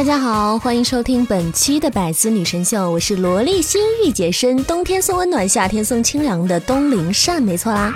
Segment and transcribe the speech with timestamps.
[0.00, 7.92] 大家好，欢迎收听本期的《百思女神秀》，我是萝莉心御姐身，冬天送温暖，夏天送清凉的东林善，没错啦。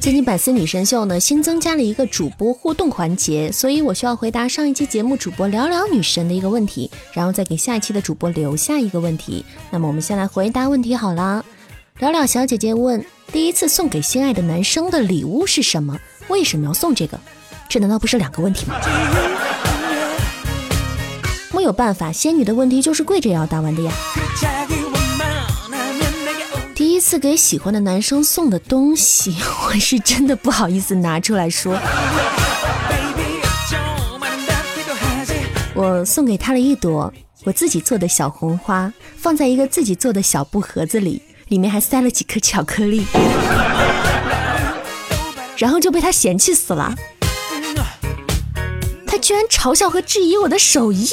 [0.00, 9.44] 最近《百思女神秀》呢新增加了一个主播互动环节，所以我需要回答上一期节目主播聊聊女神的一个问题，然后再给下一期的主播留下一个问题。
[9.72, 11.44] 那么我们先来回答问题好了。
[11.98, 15.98] 聊聊小姐姐问：第一次送给心爱的男生的礼物是什么？
[16.28, 17.18] 为什么要送这个？
[17.70, 18.74] 这难道不是两个问题吗？
[21.54, 23.92] 没有办法，仙女的问题就是跪着也要答完的呀。
[26.74, 29.36] 第一次给喜欢的男生送的东西，
[29.68, 31.78] 我是真的不好意思拿出来说。
[35.72, 37.12] 我送给他了一朵
[37.44, 43.06] 我自己做的小红花，放在一个自己做的小布盒子里，里面还塞了几颗巧克力。
[45.56, 46.94] 然后就被他嫌弃死了，
[49.30, 51.06] 居然嘲笑和质疑我的手艺。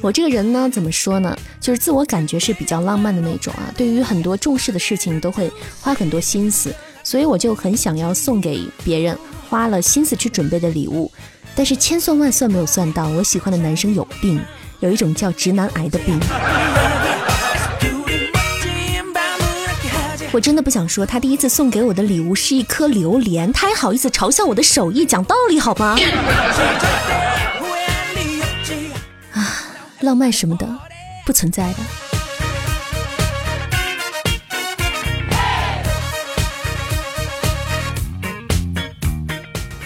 [0.00, 1.36] 我这个人呢，怎么说呢？
[1.60, 9.18] 就是自我感觉是比较浪漫的那种啊，对于很多重视的事情都会花很多心思，所以我就很想要送给别人
[9.48, 11.10] 花了心思去准备的礼物。
[11.56, 14.40] 但是千算万算没有算到，我喜欢的男生有病，
[14.78, 16.16] 有一种叫直男癌的病。
[20.32, 25.96] 我真的不想说，他第一次送给我的礼物是一颗榴莲，他还好意思嘲笑我的手艺，讲道理好吗？
[29.34, 29.66] 啊，
[30.00, 30.68] 浪漫什么的，
[31.26, 31.78] 不存在的。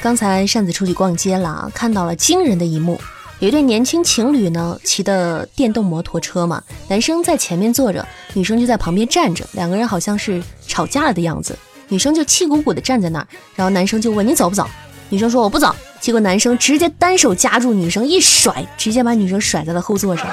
[0.03, 3.01] 刚才扇子出去逛街了，看到了惊人的一幕。
[3.41, 11.59] 有一对年轻情侣呢，骑的电动摩托车嘛，男生在前面坐着，女生就在旁边站着，两个人好像是吵架了的样子。
[11.89, 14.67] 女生就气鼓鼓的站在那儿，然后男生就问你走不走？
[15.11, 15.75] 女生说我不走。
[16.01, 20.27] 结果男生直接单手夹住女生一甩，直接把女生甩在了后座上。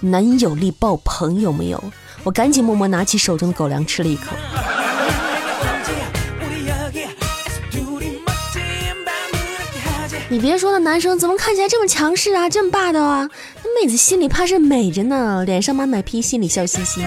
[0.00, 1.82] 男友力爆棚有没有？
[2.24, 4.24] 我赶紧默默拿起手中的狗粮吃了一口。
[10.28, 13.28] 你别说，那男生怎么看起来这么强势啊，这么霸道啊？
[13.62, 17.02] 那妹子心里怕是美着呢，脸上满满批，心里笑嘻嘻。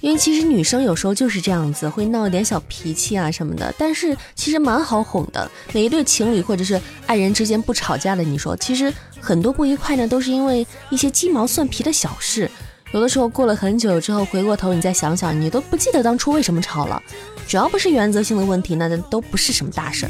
[0.00, 5.50] 因为其实女生有时候就是这样子，会闹一点小脾气啊什么的，但是其实蛮好哄的。
[5.72, 12.50] 每一对情侣或者是爱人之间不吵架的，你说其实很多不愉快呢，都是因为一些鸡毛蒜皮的小事。
[12.92, 17.00] 有的时候过了很久之后，回过头你再想想，你都不记得当初为什么吵了。
[17.46, 20.08] 只要不是原则性的问题，那都不是什么大事。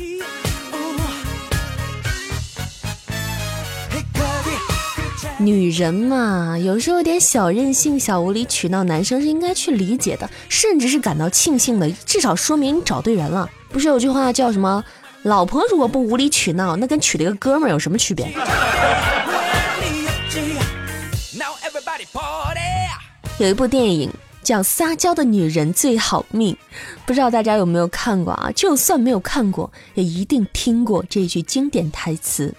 [5.40, 13.48] 女人嘛，有时候有点小任性、小无理取闹，男生是应该去理解的，甚至是感到庆幸的，至少说明你找对人了。
[13.70, 14.84] 不是有句话叫什么？
[15.22, 18.30] 老婆如果不无理取闹，那跟娶了一个哥们儿有什么区别？
[23.38, 24.10] 有一部电影
[24.42, 26.54] 叫《撒娇的女人最好命》，
[27.06, 28.50] 不知道大家有没有看过啊？
[28.54, 32.54] 就算没有看过，也一定听过这句经典台词。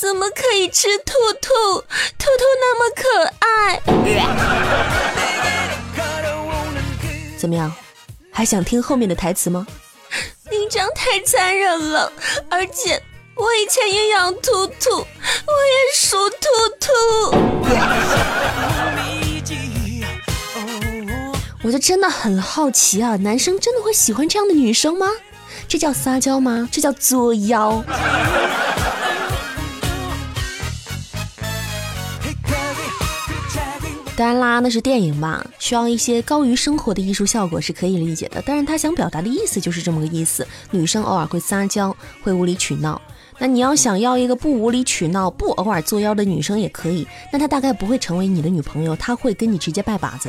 [0.00, 1.12] 怎么可以吃兔
[1.42, 1.84] 兔？
[2.16, 3.04] 兔兔那么可
[3.38, 3.78] 爱。
[7.36, 7.70] 怎么样？
[8.32, 9.66] 还想听后面的台词吗？
[10.50, 12.10] 你这样太残忍了，
[12.48, 13.02] 而且
[13.34, 15.04] 我以前也养兔兔，我也
[15.94, 16.46] 属兔
[16.80, 16.88] 兔。
[21.62, 25.06] 我就真的很好奇啊，男生真的会喜欢这样的女生吗？
[25.68, 26.66] 这叫撒娇吗？
[26.72, 27.84] 这叫作妖。
[34.20, 38.42] 当然啦，那是电影吧，需要一些高于生活的艺术效果是可以理解的。
[38.44, 43.00] 但是他想表达的意思就是这么个意思：女生偶尔会撒娇，会无理取闹。
[43.38, 50.28] 那你要想要一个不无理取闹、不偶尔作妖的女生也可以，那她大概不会成为你的女朋友，她会跟你直接拜把子。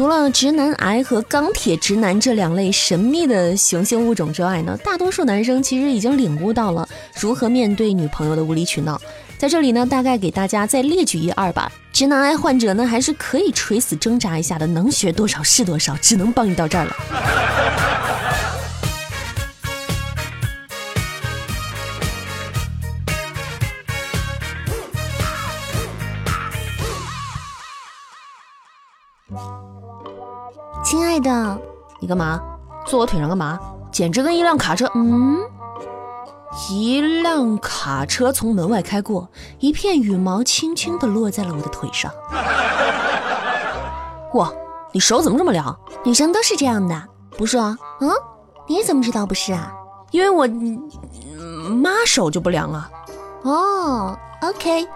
[0.00, 6.88] 除了直男癌和钢铁直男这两类神秘的雄性物种之外呢，大多数男生其实已经领悟到了
[7.20, 8.98] 如何面对女朋友的无理取闹。
[9.36, 11.70] 在这里呢，大概给大家再列举一二吧。
[11.92, 16.96] 直男癌患者呢，还是可以垂死挣扎一下的，能学多少是多少，只能帮你到这儿了。
[32.10, 32.42] 干嘛？
[32.84, 33.58] 坐我腿上干嘛？
[33.90, 34.86] 简直跟一辆卡车……
[34.94, 35.38] 嗯。
[36.68, 39.28] 一辆卡车从门外开过，
[39.60, 42.12] 一片羽毛轻轻地落在了我的腿上。
[44.34, 44.52] 哇，
[44.90, 45.78] 你手怎么这么凉？
[46.04, 47.00] 女生都是这样的，
[47.38, 47.78] 不是啊？
[48.00, 48.10] 嗯，
[48.66, 49.72] 你怎么知道不是啊？
[50.10, 50.44] 因为我
[51.68, 52.90] 妈手就不凉啊。
[53.42, 54.88] 哦，OK。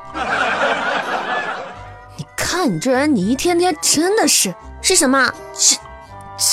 [2.17, 4.53] 你看你这人，你一天天真的是
[4.83, 5.33] 是什么？
[5.55, 5.79] 是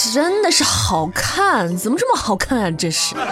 [0.09, 1.77] 真的是好看？
[1.77, 2.71] 怎么这么好看啊？
[2.71, 3.15] 这是。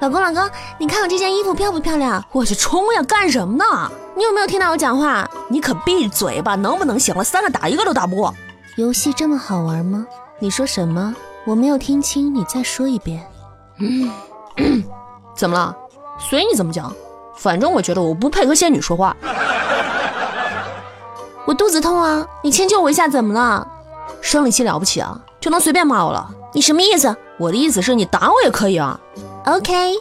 [0.00, 2.24] 老公，老公，你看我这件衣服漂不漂亮？
[2.32, 3.02] 我去冲呀！
[3.02, 3.64] 干什么呢？
[4.16, 5.28] 你有没有听到我讲话？
[5.48, 6.54] 你可闭嘴吧！
[6.54, 7.22] 能不能行了？
[7.22, 8.34] 三个打一个都打不过。
[8.76, 10.06] 游戏这么好玩吗？
[10.38, 11.14] 你说什么？
[11.44, 13.22] 我没有听清，你再说一遍。
[13.78, 14.10] 嗯，
[15.36, 15.76] 怎么了？
[16.18, 16.90] 随你怎么讲，
[17.36, 19.14] 反正我觉得我不配和仙女说话。
[21.44, 22.26] 我肚子痛啊！
[22.42, 23.66] 你迁就我一下，怎么了？
[24.20, 25.20] 生理期了不起啊？
[25.40, 26.30] 就能随便骂我了？
[26.52, 27.16] 你什么意思？
[27.38, 28.98] 我的意思是你打我也可以啊。
[29.46, 29.94] OK。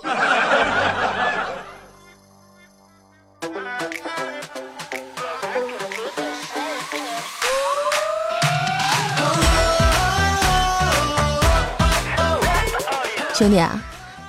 [13.33, 13.65] 兄弟，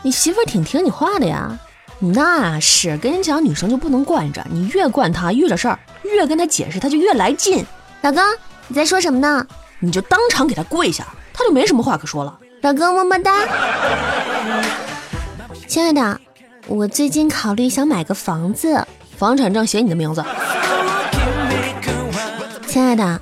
[0.03, 1.59] 你媳妇挺听你话的呀。
[1.99, 7.67] 那是跟你讲，女生就不能惯着，你越惯她，遇着事儿越跟她解释，她就越来劲。
[8.03, 8.23] 老公，
[8.69, 9.45] 你在说什么呢？
[9.81, 12.39] 你就当场给他跪下，他就没什么话可说了。
[12.61, 13.47] 老公，么么哒。
[15.67, 16.21] 亲爱的，
[16.67, 18.87] 我最近考虑想买个房子，
[19.17, 20.23] 房产证写你的名字。
[22.67, 23.21] 亲爱的，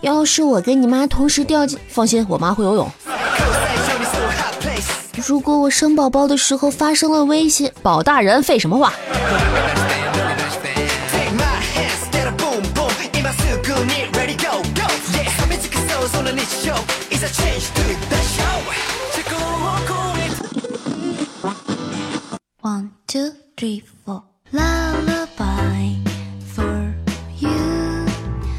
[0.00, 1.76] 要是我跟你妈同时掉进……
[1.88, 2.88] 放心，我妈会游泳。
[5.26, 8.92] 如果我生宝宝的时候发生了危险，保大人废什么话
[23.56, 24.22] three, four.
[24.52, 25.96] Lullaby
[26.54, 26.92] for
[27.40, 27.48] you.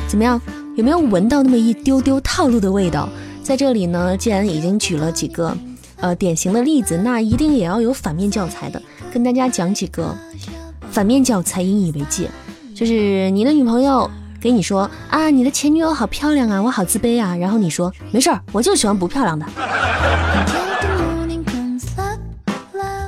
[0.07, 0.41] 怎么样？
[0.75, 3.07] 有没有闻到那么一丢丢套路的味道？
[3.43, 5.55] 在这里呢，既然已经举了几个
[5.97, 8.81] 呃典型的例子，那一定也要有反面教材的，
[9.13, 10.15] 跟大家讲几个
[10.89, 12.27] 反面教材，引以为戒。
[12.73, 14.09] 就是你的女朋友
[14.41, 19.45] 给你说啊，你的前女友好漂亮啊，我好自卑啊，然后你说没事儿，我就喜欢不漂亮的。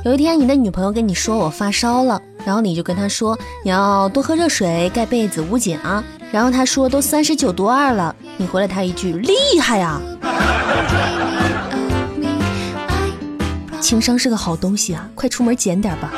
[0.05, 6.01] 有一天，你的女朋友跟你说我发烧了，然后你就跟她说你要多喝热水，盖被子，捂紧啊。
[6.31, 10.01] 然后她说都三十九度二了，你回了她一句厉害啊。
[13.81, 16.09] 情商是个好东西啊，快出门捡点吧。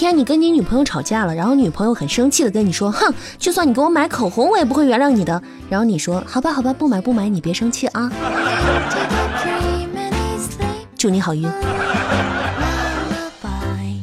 [0.00, 8.10] 天你跟你女朋友吵架了，然后女朋友很生气的跟你说：“哼，就算你给我买口红，我也不会原谅你的。”然后你说：“好吧，好吧，不买不买，你别生气啊。”
[10.96, 11.46] 祝你好运。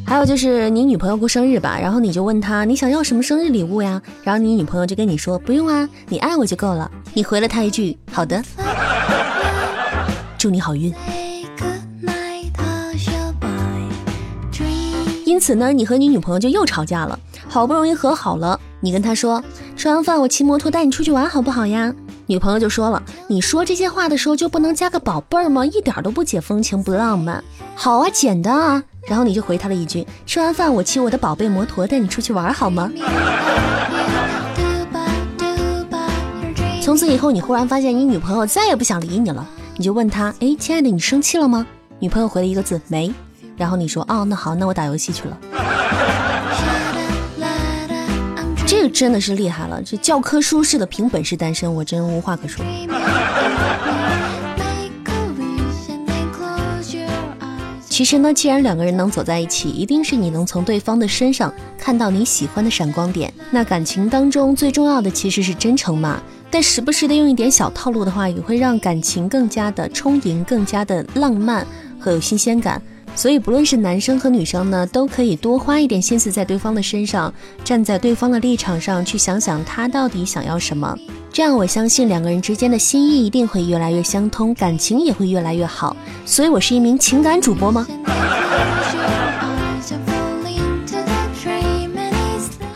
[0.05, 3.99] 还有就是你女朋友过生日吧，然后你就问她你想要什么生日礼物呀？
[4.23, 8.39] 然后你女朋友就跟你说：“不用啊，你爱我就够了。”你回了她一句：“好的。”
[10.37, 10.93] 祝你好运。
[15.37, 17.19] 因此呢，你和你女朋友就又吵架了。
[17.47, 19.43] 好不容易和好了，你跟她说，
[19.75, 21.93] 吃完饭我骑摩托带你出去玩好不好呀？
[22.25, 25.63] 女朋友就说了，你说这些话的时候就不能加个宝贝儿吗？
[25.63, 27.43] 一点都不解风情，不浪漫。
[27.75, 28.83] 好啊，简单啊。
[29.07, 32.91] 然后你就回她了一句，吃完饭我骑我的宝贝摩托带你出去玩好吗？
[36.81, 41.67] 从此以后，你忽然发现你女朋友再也不想理你了，你就问她，哎，亲爱的，你生气了吗？
[41.99, 43.13] 女朋友回了一个字，没。
[43.57, 45.37] 然后你说哦，那好，那我打游戏去了。
[48.65, 52.63] 这个真的是厉害了，这教科书式的凭本事单身，我真无话可说。
[57.89, 63.33] 其实呢，既然两个人能走在一起，一定是你能从对方的身上看到你喜欢的闪光点。
[63.49, 66.21] 那感情当中最重要的其实是真诚嘛，
[66.51, 71.65] 但时不时的用一点小套路的话，也会让感情更加的充盈，更加的浪漫
[71.99, 72.79] 和有新鲜感。
[73.17, 77.33] 所以不论是男生和女生呢，都可以多花一点心思在对方的身上，
[77.63, 80.95] 站在对方的立场上去想想他到底想要什么。
[81.33, 85.97] 这样我相信两个人之间的心意一定会越来越相通，感情也会越来越好。
[86.27, 87.87] 所以我是一名情感主播吗？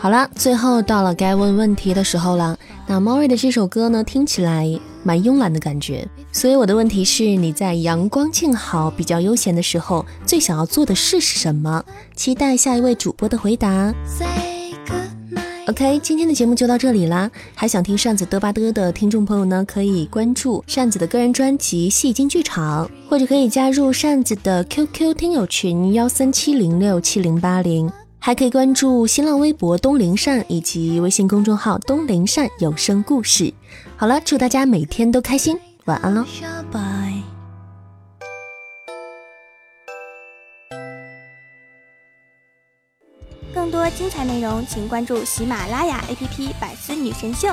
[0.00, 2.58] 好了，最后到了该问问题的时候了。
[2.88, 4.68] 那 Mori 的这首歌呢，听起来
[5.02, 6.06] 蛮慵懒的感觉。
[6.30, 11.84] 所以我的问题是，你在阳光静好、比较悠闲的时候，最想要做的事是什么？
[12.14, 13.94] 期待下一位主播的回答。
[15.68, 17.30] OK，今天的节目就到这里啦。
[17.54, 27.90] 还想听扇子嘚吧嘚的听众朋友呢，可以关注扇子的个人专辑《戏精剧场》，或者可以加入扇子的 QQ 听友群幺三七零六七零八零。
[28.24, 33.52] 还可以关注新浪微博东林善以及微信公众号东林善有声故事。
[33.96, 36.24] 好了，祝大家每天都开心，晚安喽。
[43.52, 47.48] 更多精彩内容，请关注喜马拉雅 APP《百思女神秀》。